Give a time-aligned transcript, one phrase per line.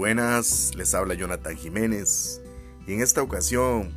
[0.00, 2.40] buenas, les habla Jonathan Jiménez
[2.86, 3.92] y en esta ocasión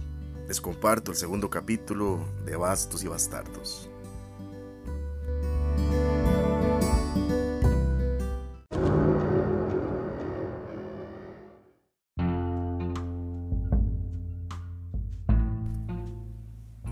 [0.50, 3.90] les comparto el segundo capítulo de Bastos y Bastardos.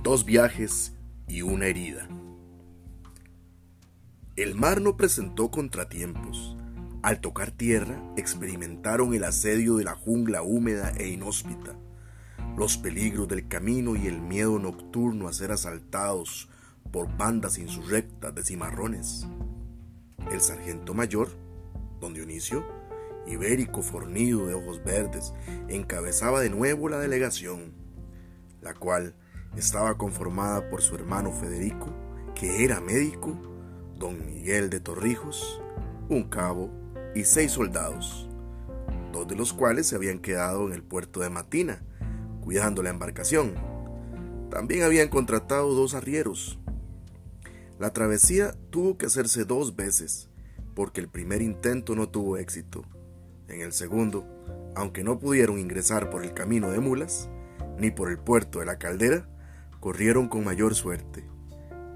[0.02, 0.94] Dos viajes
[1.28, 2.08] y una herida.
[4.38, 6.56] El mar no presentó contratiempos.
[7.04, 11.76] Al tocar tierra, experimentaron el asedio de la jungla húmeda e inhóspita,
[12.56, 16.48] los peligros del camino y el miedo nocturno a ser asaltados
[16.92, 19.26] por bandas insurrectas de cimarrones.
[20.32, 21.30] El sargento mayor,
[22.00, 22.64] don Dionisio,
[23.26, 25.34] ibérico fornido de ojos verdes,
[25.70, 27.74] encabezaba de nuevo la delegación,
[28.62, 29.16] la cual
[29.56, 31.92] estaba conformada por su hermano Federico,
[32.36, 33.36] que era médico,
[33.98, 35.60] don Miguel de Torrijos,
[36.08, 36.81] un cabo
[37.14, 38.30] y seis soldados,
[39.12, 41.84] dos de los cuales se habían quedado en el puerto de Matina,
[42.42, 43.54] cuidando la embarcación.
[44.50, 46.60] También habían contratado dos arrieros.
[47.80, 50.30] La travesía tuvo que hacerse dos veces,
[50.76, 52.86] porque el primer intento no tuvo éxito.
[53.48, 54.26] En el segundo,
[54.76, 57.30] aunque no pudieron ingresar por el camino de mulas,
[57.78, 59.28] ni por el puerto de la caldera,
[59.80, 61.28] corrieron con mayor suerte.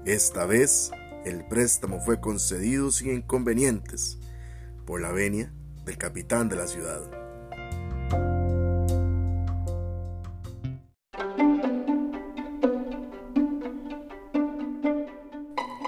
[0.04, 0.90] Esta vez
[1.24, 4.18] el préstamo fue concedido sin inconvenientes
[4.86, 5.52] por la venia
[5.84, 7.02] del capitán de la ciudad.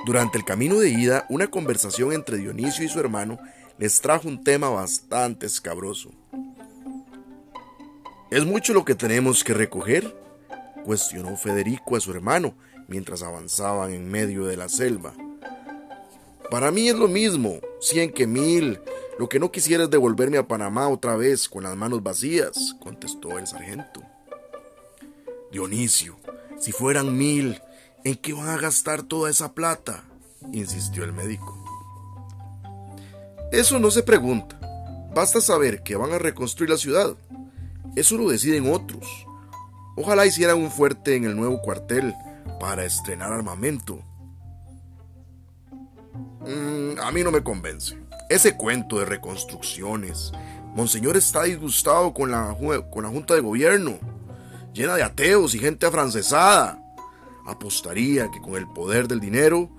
[0.04, 3.38] Durante el camino de ida, una conversación entre Dionisio y su hermano
[3.78, 6.10] les trajo un tema bastante escabroso.
[8.30, 10.16] ¿Es mucho lo que tenemos que recoger?
[10.84, 12.54] cuestionó Federico a su hermano
[12.88, 15.12] mientras avanzaban en medio de la selva.
[16.50, 18.80] Para mí es lo mismo, cien que mil.
[19.18, 23.38] Lo que no quisiera es devolverme a Panamá otra vez con las manos vacías, contestó
[23.38, 24.02] el sargento.
[25.52, 26.16] Dionisio,
[26.58, 27.60] si fueran mil,
[28.04, 30.04] ¿en qué van a gastar toda esa plata?
[30.52, 31.56] insistió el médico.
[33.52, 34.58] Eso no se pregunta.
[35.14, 37.16] Basta saber que van a reconstruir la ciudad.
[37.96, 39.26] Eso lo deciden otros.
[39.96, 42.14] Ojalá hicieran un fuerte en el nuevo cuartel
[42.60, 44.00] para estrenar armamento.
[46.40, 47.98] Mm, a mí no me convence.
[48.28, 50.32] Ese cuento de reconstrucciones.
[50.74, 52.56] Monseñor está disgustado con la,
[52.90, 53.98] con la Junta de Gobierno,
[54.72, 56.82] llena de ateos y gente afrancesada.
[57.46, 59.70] Apostaría que con el poder del dinero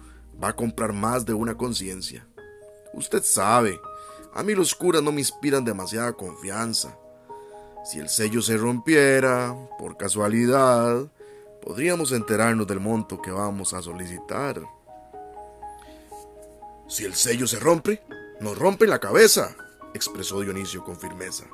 [0.41, 2.25] va a comprar más de una conciencia.
[2.93, 3.79] Usted sabe,
[4.33, 6.97] a mí los curas no me inspiran demasiada confianza.
[7.85, 11.07] Si el sello se rompiera, por casualidad,
[11.61, 14.61] podríamos enterarnos del monto que vamos a solicitar.
[16.89, 18.01] Si el sello se rompe,
[18.41, 19.55] nos rompe la cabeza,
[19.93, 21.45] expresó Dionisio con firmeza.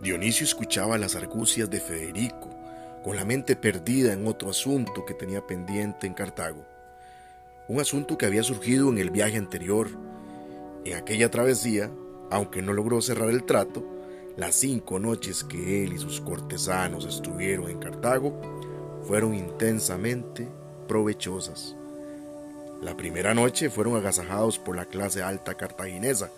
[0.00, 2.61] Dionisio escuchaba las argucias de Federico,
[3.02, 6.64] con la mente perdida en otro asunto que tenía pendiente en Cartago.
[7.68, 9.88] Un asunto que había surgido en el viaje anterior.
[10.84, 11.90] En aquella travesía,
[12.30, 13.84] aunque no logró cerrar el trato,
[14.36, 18.40] las cinco noches que él y sus cortesanos estuvieron en Cartago
[19.06, 20.48] fueron intensamente
[20.88, 21.76] provechosas.
[22.80, 26.30] La primera noche fueron agasajados por la clase alta cartaginesa,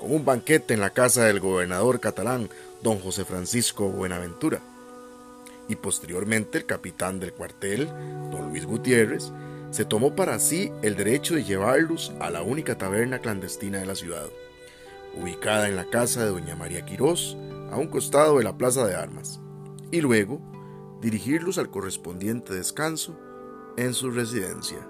[0.00, 2.48] con un banquete en la casa del gobernador catalán,
[2.82, 4.60] don José Francisco Buenaventura.
[5.72, 7.86] Y posteriormente el capitán del cuartel,
[8.30, 9.32] don Luis Gutiérrez,
[9.70, 13.94] se tomó para sí el derecho de llevarlos a la única taberna clandestina de la
[13.94, 14.28] ciudad,
[15.18, 17.38] ubicada en la casa de doña María Quirós,
[17.70, 19.40] a un costado de la plaza de armas,
[19.90, 20.42] y luego
[21.00, 23.18] dirigirlos al correspondiente descanso
[23.78, 24.86] en su residencia.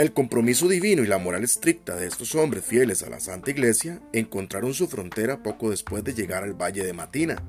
[0.00, 4.00] El compromiso divino y la moral estricta de estos hombres fieles a la Santa Iglesia
[4.14, 7.42] encontraron su frontera poco después de llegar al Valle de Matina.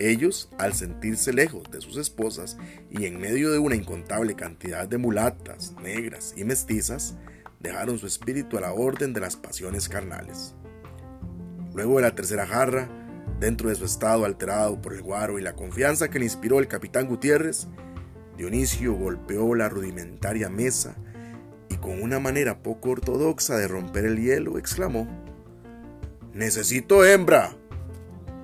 [0.00, 2.56] Ellos, al sentirse lejos de sus esposas
[2.88, 7.16] y en medio de una incontable cantidad de mulatas, negras y mestizas,
[7.60, 10.54] dejaron su espíritu a la orden de las pasiones carnales.
[11.74, 12.88] Luego de la tercera jarra,
[13.40, 16.66] dentro de su estado alterado por el guaro y la confianza que le inspiró el
[16.66, 17.66] capitán Gutiérrez,
[18.38, 20.96] Dionisio golpeó la rudimentaria mesa
[21.84, 25.06] con una manera poco ortodoxa de romper el hielo, exclamó,
[26.32, 27.54] Necesito hembra,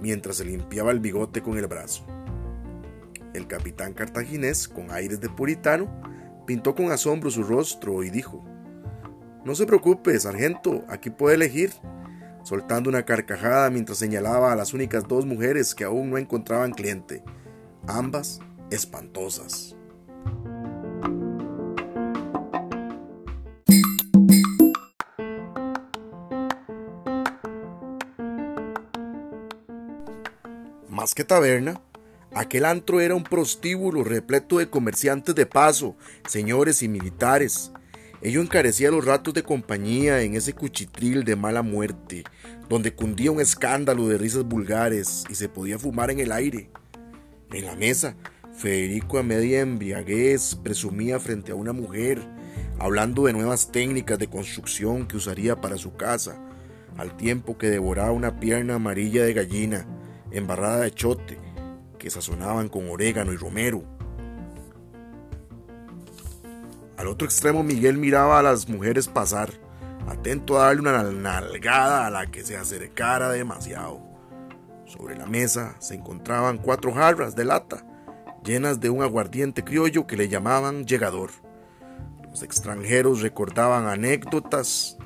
[0.02, 2.04] mientras se limpiaba el bigote con el brazo.
[3.32, 5.88] El capitán cartaginés, con aires de puritano,
[6.46, 8.44] pintó con asombro su rostro y dijo,
[9.42, 11.72] No se preocupe, sargento, aquí puede elegir,
[12.42, 17.22] soltando una carcajada mientras señalaba a las únicas dos mujeres que aún no encontraban cliente,
[17.86, 18.40] ambas
[18.70, 19.76] espantosas.
[31.24, 31.80] Taberna,
[32.34, 35.96] aquel antro era un prostíbulo repleto de comerciantes de paso,
[36.26, 37.72] señores y militares.
[38.22, 42.24] Ello encarecía los ratos de compañía en ese cuchitril de mala muerte,
[42.68, 46.70] donde cundía un escándalo de risas vulgares y se podía fumar en el aire.
[47.52, 48.14] En la mesa,
[48.60, 52.20] Federico a media embriaguez presumía frente a una mujer,
[52.78, 56.38] hablando de nuevas técnicas de construcción que usaría para su casa,
[56.98, 59.86] al tiempo que devoraba una pierna amarilla de gallina,
[60.30, 61.38] embarrada de chote,
[61.98, 63.82] que sazonaban con orégano y romero.
[66.96, 69.50] Al otro extremo Miguel miraba a las mujeres pasar,
[70.06, 74.02] atento a darle una nalgada a la que se acercara demasiado.
[74.84, 77.86] Sobre la mesa se encontraban cuatro jarras de lata,
[78.44, 81.30] llenas de un aguardiente criollo que le llamaban llegador.
[82.28, 84.98] Los extranjeros recordaban anécdotas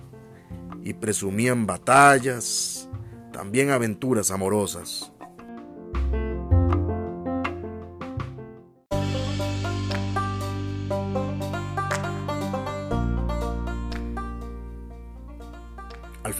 [0.83, 2.89] y presumían batallas,
[3.33, 5.13] también aventuras amorosas.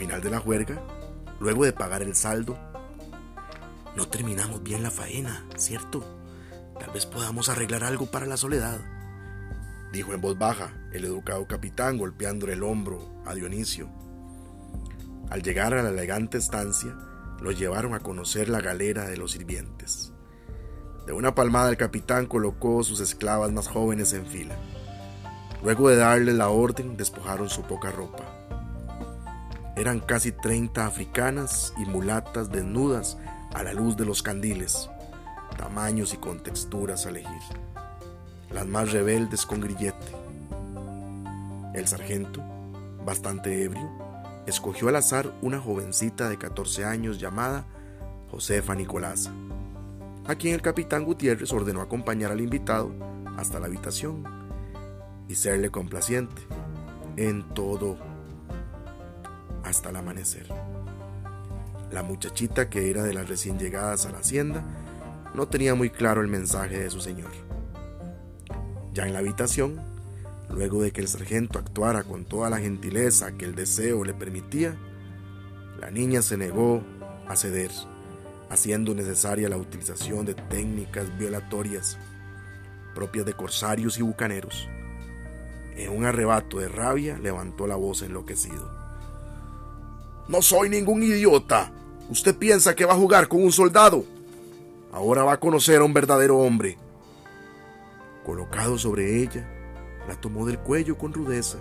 [0.05, 0.83] Final de la juerga,
[1.41, 2.59] luego de pagar el saldo,
[3.97, 6.05] no terminamos bien la faena, ¿cierto?
[6.79, 8.83] Tal vez podamos arreglar algo para la soledad,
[9.95, 13.89] dijo en voz baja el educado capitán golpeándole el hombro a Dionisio.
[15.31, 16.95] Al llegar a la elegante estancia,
[17.41, 20.13] lo llevaron a conocer la galera de los sirvientes.
[21.07, 24.55] De una palmada el capitán colocó sus esclavas más jóvenes en fila.
[25.63, 28.34] Luego de darle la orden, despojaron su poca ropa.
[29.77, 33.19] Eran casi 30 africanas y mulatas desnudas
[33.53, 34.89] a la luz de los candiles,
[35.57, 37.43] tamaños y con texturas a elegir.
[38.53, 40.07] Las más rebeldes con grillete.
[41.75, 42.41] El sargento,
[43.05, 43.91] bastante ebrio,
[44.47, 47.65] escogió al azar una jovencita de 14 años llamada
[48.31, 49.33] Josefa Nicolasa,
[50.27, 52.93] a quien el capitán Gutiérrez ordenó acompañar al invitado
[53.37, 54.23] hasta la habitación
[55.29, 56.43] y serle complaciente
[57.17, 58.14] en todo
[59.65, 60.47] hasta el amanecer.
[61.91, 64.63] La muchachita, que era de las recién llegadas a la hacienda,
[65.35, 67.31] no tenía muy claro el mensaje de su señor.
[68.93, 69.81] Ya en la habitación,
[70.49, 74.77] luego de que el sargento actuara con toda la gentileza que el deseo le permitía,
[75.81, 76.83] la niña se negó
[77.29, 77.71] a ceder,
[78.51, 81.99] haciendo necesaria la utilización de técnicas violatorias
[82.95, 84.69] propias de corsarios y bucaneros.
[85.77, 88.84] En un arrebato de rabia levantó la voz enloquecido.
[90.27, 91.71] No soy ningún idiota.
[92.09, 94.05] Usted piensa que va a jugar con un soldado.
[94.91, 96.79] Ahora va a conocer a un verdadero hombre.
[98.25, 99.47] Colocado sobre ella,
[100.09, 101.59] la tomó del cuello con rudeza,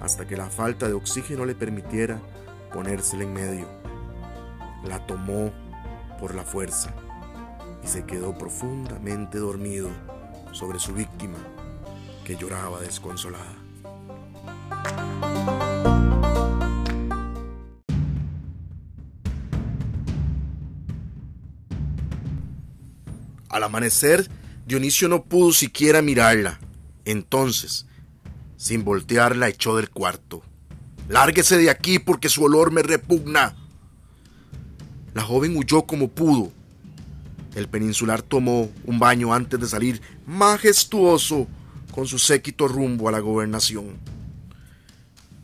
[0.00, 2.20] hasta que la falta de oxígeno le permitiera
[2.72, 3.66] ponérsela en medio.
[4.84, 5.50] La tomó
[6.20, 6.94] por la fuerza
[7.82, 9.88] y se quedó profundamente dormido
[10.52, 11.38] sobre su víctima,
[12.24, 13.57] que lloraba desconsolada.
[23.58, 24.30] Al amanecer,
[24.68, 26.60] Dionisio no pudo siquiera mirarla.
[27.04, 27.86] Entonces,
[28.56, 30.44] sin voltearla, echó del cuarto.
[31.08, 33.56] Lárguese de aquí porque su olor me repugna.
[35.12, 36.52] La joven huyó como pudo.
[37.56, 41.48] El peninsular tomó un baño antes de salir majestuoso
[41.90, 43.98] con su séquito rumbo a la gobernación.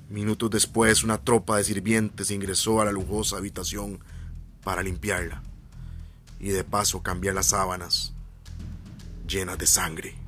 [0.09, 3.99] Minutos después, una tropa de sirvientes ingresó a la lujosa habitación
[4.63, 5.43] para limpiarla
[6.45, 8.13] y de paso cambiar las sábanas
[9.27, 10.24] llenas de sangre.